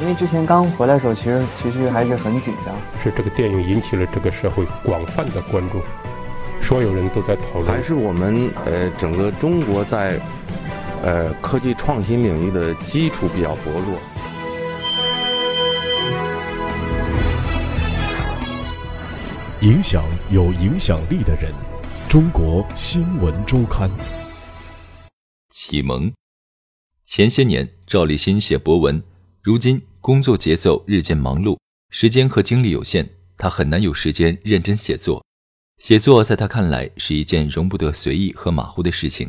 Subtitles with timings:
[0.00, 2.74] 因为之前刚回来的时候，其实其实还是很紧张。
[3.02, 5.80] 是这个电影引起了这个社会广泛的关注，
[6.60, 7.66] 所有人都在讨论。
[7.66, 10.20] 还是我们呃整个中国在
[11.02, 13.98] 呃科技创新领域的基础比较薄弱。
[19.62, 21.50] 影响有影响力的人，
[22.06, 23.90] 中国新闻周刊。
[25.48, 26.12] 启蒙。
[27.02, 29.02] 前些年，赵立新写博文，
[29.42, 31.58] 如今工作节奏日渐忙碌，
[31.90, 35.26] 时间和精力有限，他很难有时间认真写作。
[35.78, 39.28] 写作在他看来是一件容不得随意和马虎的事情，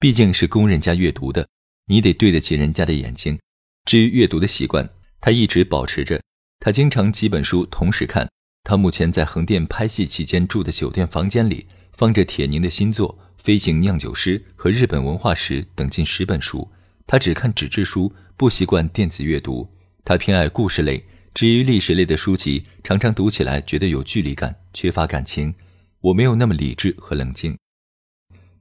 [0.00, 1.46] 毕竟是供人家阅读的，
[1.88, 3.38] 你得对得起人家的眼睛。
[3.84, 4.88] 至于阅读的习惯，
[5.20, 6.22] 他一直保持着，
[6.60, 8.26] 他经常几本书同时看。
[8.64, 16.66] 他目前在横店拍戏期间住的酒店房间里，放着铁凝的新作《飞行酿酒师》和日本文化史等近十本书。
[17.06, 19.75] 他只看纸质书，不习惯电子阅读。
[20.06, 21.04] 他偏爱故事类，
[21.34, 25.52] 至于历史类的书籍，常常读起来觉得有距离感，缺乏感情。
[26.00, 27.58] 我没有那么理智和冷静。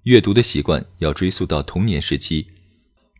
[0.05, 2.47] 阅读的习惯要追溯到童年时期。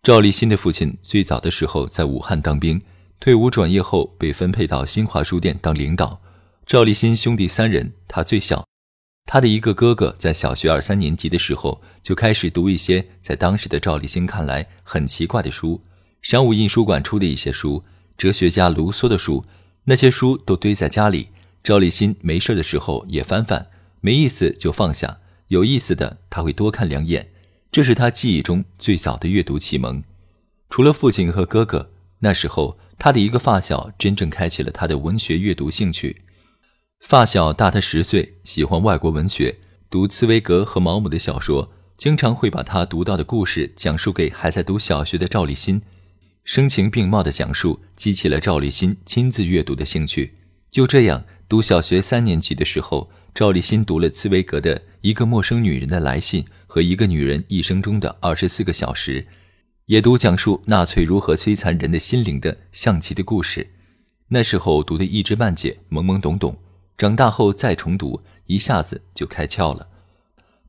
[0.02, 2.82] 赵立新的父亲最早的时候在武汉当兵，
[3.20, 6.20] 退伍转业后被分配到新华书店当领导。
[6.66, 8.66] 赵立新兄弟三人，他最小。
[9.28, 15.84] 他的一个哥哥在小学二三年级的时候就开始读一些在当时的赵立新看来很奇怪的书，
[16.24, 17.84] 商务印书馆出的一些书，
[18.18, 19.46] 哲学家卢梭的书，
[19.86, 21.30] 那些书都堆在家里。
[21.64, 23.68] 赵立新没事的时候也翻翻，
[24.00, 27.32] 没意思就放下，有意思的他会多看两眼。
[27.72, 30.04] 这是他记忆中最早的阅读启蒙。
[30.70, 36.22] 除了父亲和哥哥，那时候他的一个发小真正开启了他的文学阅读兴趣。
[37.02, 45.82] 发小大他十岁，喜欢外国文学，读茨威格和毛姆的小说，经常会把他读到的故事讲述给还在读小学的赵立新，
[46.46, 50.36] 声情并茂的讲述激起了赵立新亲自阅读的兴趣。
[50.70, 59.24] 就这样，读小学三年级的时候，赵立新读了茨威格的《一个陌生女人的来信》和《一个女人一生中的二十四个小时》，
[59.88, 63.68] 也读讲述纳粹如何摧残人的心灵的象棋的故事。
[64.28, 66.56] 那时候读的一知半解，懵懵懂懂。
[66.96, 69.88] 长大后再重读，一下子就开窍了。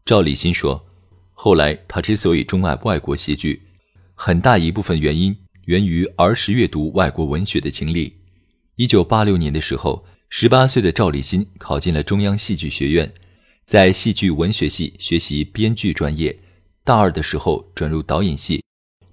[0.07, 0.87] 赵立新说
[1.35, 3.61] ：“后来他之所以钟爱外国戏剧，
[4.15, 8.17] 很大一部分原因源于儿时阅读外国文学的经历。
[8.77, 13.13] 一九八六年的时候，十八岁的赵立新考进了中央戏剧学院，
[13.65, 16.37] 在戏剧文学系学习编剧专业。
[16.83, 18.63] 大二的时候转入导演系，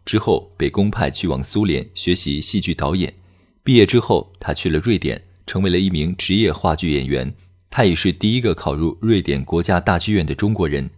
[0.06, 3.14] 之后被公派去往苏联学习戏剧导演。
[3.64, 7.36] 毕业之后，他去了瑞典。”成为了一名职业话剧演员，
[7.70, 10.90] 他也是第一个考入瑞典国家大剧院的中国人。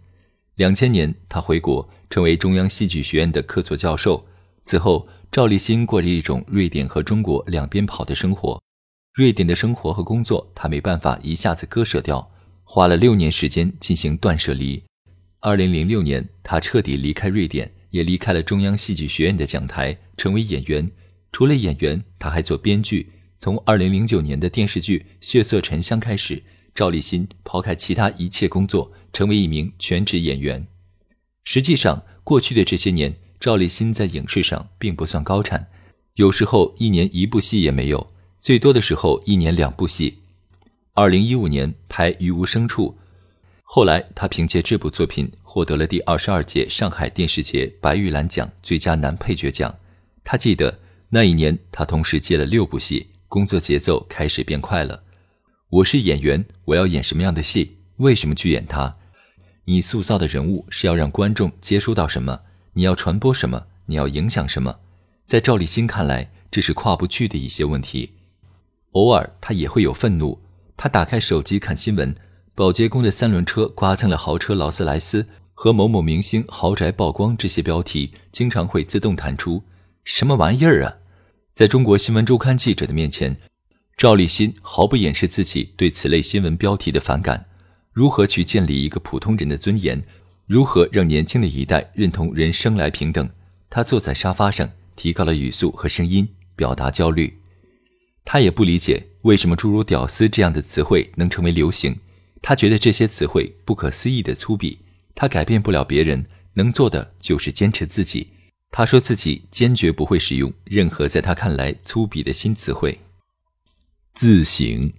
[0.54, 4.24] 两千年，他回国，成为中央戏剧学院的客座教授。
[4.64, 8.58] 此后，赵立新过着一种瑞典和中国两边跑的生活。
[9.12, 12.30] 瑞典的生活和工作，他没办法一下子割舍掉，
[12.64, 14.82] 花了六年时间进行断舍离。
[15.40, 20.90] 二零零六年，他彻底离开瑞典，也离开了中央戏剧学院的讲台，成为演员。
[21.32, 23.12] 除了演员，他还做编剧。
[23.38, 26.42] 从二零零九年的电视剧《血色沉香》开始，
[26.74, 30.66] 赵立新抛开其他一切工作，成为一名全职演员。
[31.44, 35.68] 实际上，过去的这些年，赵立新在影视上并不算高产，
[36.14, 38.06] 有时候一年一部戏也没有，
[38.38, 40.18] 最多的时候一年两部戏。
[40.94, 42.96] 二零一五年拍《于无声处》，
[43.62, 49.74] 后来他凭借这部作品获得了第二十二届上海电视节白玉兰奖最佳男配角奖。
[50.24, 50.78] 他记得
[51.10, 53.08] 那一年，他同时接了六部戏。
[53.28, 55.02] 工作节奏开始变快了。
[55.68, 57.76] 我是演员，我要演什么样的戏？
[57.96, 58.96] 为什么去演它？
[59.64, 62.42] 你塑造的人物是要让观众接收到什么？
[62.76, 63.68] 你要传播什么？
[63.86, 64.80] 你要影响什么？
[65.24, 68.12] 在赵立新看来，这是跨不去的一些问题。
[68.92, 70.38] 偶尔他也会有愤怒。
[70.76, 72.14] 他打开手机看新闻，
[72.54, 79.62] 保洁工的三轮车刮蹭了豪车劳斯莱斯和某某明星豪宅曝光，这些标题经常会自动弹出。
[80.04, 80.98] 什么玩意儿啊！
[81.54, 83.38] 在中国新闻周刊记者的面前，
[83.96, 87.46] 赵立新毫不掩饰自己对此类新闻标题的反感。
[87.94, 90.04] 如何去建立一个普通人的尊严？
[90.46, 93.28] 如何让年轻的一代认同人生来平等？
[93.68, 97.38] 他坐在沙发上，提高了语速和声音，表达焦虑。
[98.24, 101.98] 他也不理解为什么诸如“屌丝”这样的词汇能成为流行。
[102.42, 104.78] 他觉得这些词汇不可思议的粗鄙。
[105.16, 108.28] 他改变不了别人，能做的就是坚持自己。
[108.70, 113.00] 他说自己坚决不会使用任何在他看来粗鄙的新词汇。
[114.14, 114.92] 自省，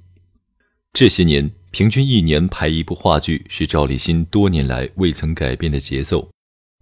[0.92, 6.30] 这些年平均一年拍一部话剧是赵立新多年来未曾改变的节奏。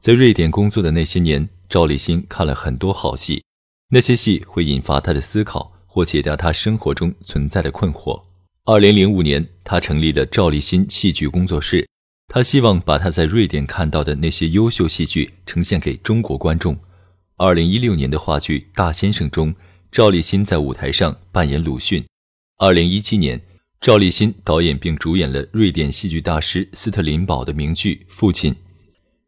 [0.02, 3.44] 在瑞典工作的那些年，赵立新看了很多好戏，
[3.90, 8.22] 那些戏会引发他的思考，或解答他生活中存在的困惑。
[8.66, 11.88] 二零零五年，他成立了赵立新戏剧工作室。
[12.28, 16.78] 他希望把他在瑞典看到的那些优秀戏剧呈现给中国观众。
[17.38, 19.54] 二零一六年的话剧《大先生》中，
[19.92, 22.04] 赵立新在舞台上扮演鲁迅。
[22.58, 23.42] 二零一七年，
[23.82, 28.54] 赵立新导演并主演了瑞典戏剧大师斯特林堡的名剧《父亲》。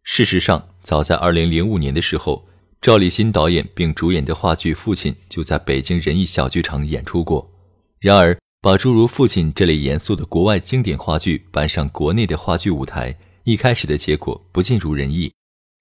[0.04, 2.46] 事实上，早在二零零五年的时候，
[2.82, 7.52] 赵立新导演并主演的话剧《父亲》就在北京人艺小剧场演出过。
[8.00, 15.32] 然而，把诸如《父亲》这类严肃的国外经典话剧搬上国内的话剧舞台，一开始的结果不尽如人意。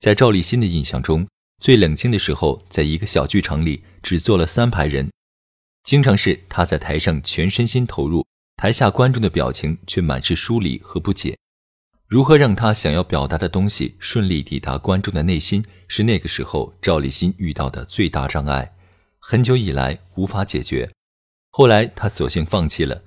[0.00, 1.26] 在赵立新的印象中，
[1.62, 5.10] 最冷清的时候，在一个小剧场里只坐了三排人，
[5.84, 8.26] 经常是他在台上全身心投入，
[8.56, 11.36] 台下观众的表情却满是疏离和不解。
[12.06, 18.74] 如何让他想要表达的东西顺利抵达观众的内心，是那个时候赵立新遇到的最大障碍，
[19.18, 20.90] 很久以来无法解决。
[21.50, 23.02] 后来他索性放弃了。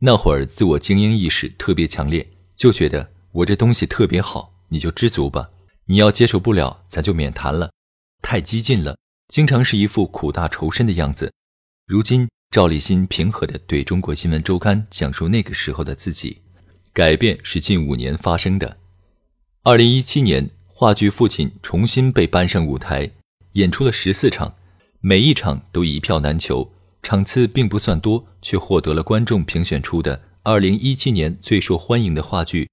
[0.00, 5.50] 那会儿自我精英意识特别强烈，就觉得我这东西特别好，你就知足吧。
[5.86, 7.70] 你要接受不了，咱就免谈了。
[8.20, 8.98] 太激进了，
[9.28, 11.32] 经常是一副苦大仇深的样子。
[11.86, 16.36] 如今赵立新平和地对中国新闻周刊讲述那个时候的自己。
[16.92, 18.76] 改变是近五年发生的。
[19.62, 23.10] 二零一七年，话剧《父亲》重新被搬上舞台，
[23.52, 24.54] 演出了十四场，
[25.00, 26.70] 每一场都一票难求。
[27.02, 32.68] 场次并不算多，却获得了观众评选出的二零一七年最受欢迎的话剧。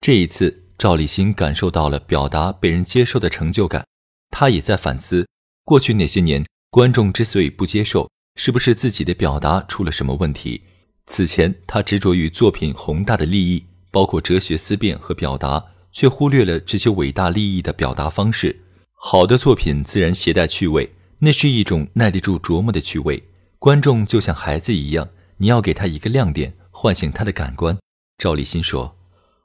[0.00, 3.84] 这一次，赵立新感受到了表达被人接受的成就感。
[4.30, 5.28] 他也在反思，
[5.66, 10.62] 过去那些年，观众之所以不接受，是不是自己的表达出了什么问题？
[11.06, 18.60] 此前，他执着于作品宏大的利益，包括哲学思辨和表达，却忽略了这些伟大利益的表达方式。
[18.94, 23.22] 好的作品自然携带趣味，那是一种耐得住琢磨的趣味。
[23.58, 27.76] 观众就像孩子一样，你要给他一个亮点，唤醒他的感官。
[28.16, 28.96] 赵立新说：“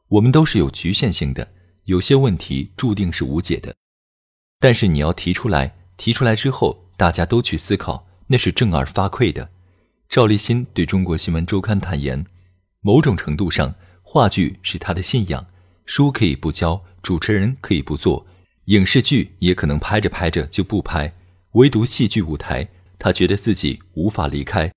[0.10, 1.52] 我们都是有局限性的，
[1.86, 3.74] 有些问题注定是无解的。
[4.60, 9.50] 但是你要提出来，提出来之后，大家都去思考，那是正儿八馈的。”
[10.08, 12.26] 赵立新对中国新闻周刊坦言
[12.82, 15.46] ：“某种程度上，话剧是他的信仰，
[15.86, 18.26] 书可以不教，主持人可以不做，
[18.66, 21.14] 影视剧也可能拍着拍着就不拍，
[21.54, 24.72] 唯独戏剧舞台。”他觉得自己无法离开，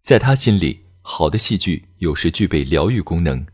[0.00, 3.46] 在他心里，好的戏剧有时具备疗愈功能。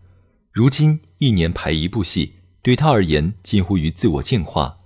[0.50, 4.78] 如今一年排一部戏，对他而言近乎于自我净化。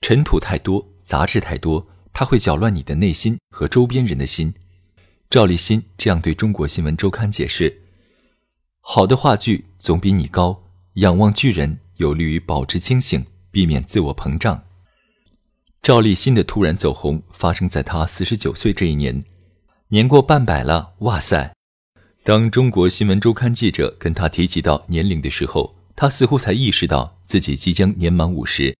[0.00, 4.54] 尘土太多，杂质太多，它会搅乱你的内心和周边人的心。
[5.30, 7.82] 赵立新这样对中国新闻周刊解释
[8.80, 10.64] ：“好的话剧总比你高，
[10.94, 14.64] 仰望巨人有利于保持清醒，避免自我膨胀。”
[15.82, 19.24] 赵立新的突然走红发生在他四十九岁这一年，
[19.88, 21.52] 年过半百了，哇塞！
[22.22, 28.76] 当中国新闻周刊记者跟他提及到年龄的时候，他似乎才意识到自己即将年满五十。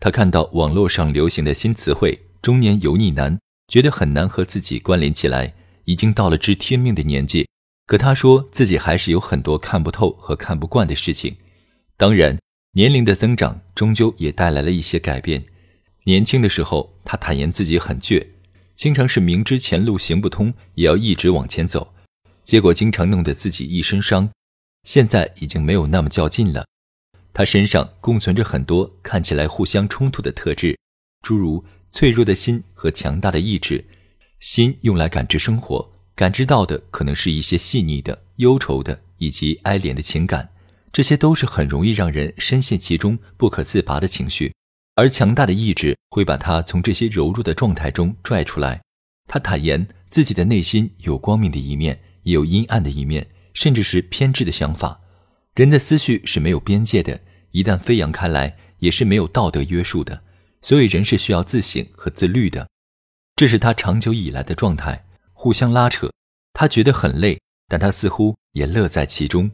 [0.00, 3.38] 他看到网络上流行的新词汇“中年油腻男”，
[3.68, 5.54] 觉得很难和自己关联起来，
[5.86, 7.48] 已经到了知天命的年纪。
[7.86, 11.38] 可他说自己还是有很多看不透和看不惯的事情。
[11.96, 12.38] 当然，
[12.72, 15.46] 年龄的增长终究也带来了一些改变。
[16.04, 18.26] 年轻的时候，他坦言自己很倔，
[18.74, 21.94] 经常是明知前路行不通，也要一直往前走，
[22.42, 24.28] 结果经常弄得自己一身伤。
[24.82, 26.66] 现在已经没有那么较劲了。
[27.32, 30.78] 他身上共存着很多看起来互相冲突的特质，
[31.22, 31.64] 诸如
[31.96, 33.84] 脆弱的心和强大的意志。
[34.40, 40.50] 心用来感知生活，感知到的可能是一些细腻的、忧愁的以及哀怜的情感，
[40.92, 44.52] 这些都是很容易让人深陷其中、不可自拔的情绪。
[44.96, 48.82] 而强大的意志会把他从这些柔弱的状态中拽出来。
[49.28, 55.00] 他坦言自己的内心有光明的一面，也有阴暗的一面，甚至是偏执的想法。
[55.54, 57.20] 人的思绪是没有边界的，
[57.52, 60.23] 一旦飞扬开来，也是没有道德约束的。
[60.64, 62.66] 所以，人是需要自省和自律的。
[63.36, 65.04] 这是他长久以来的状态，
[65.34, 66.10] 互相拉扯。
[66.54, 69.50] 他觉得很累，但他似乎也乐在其中。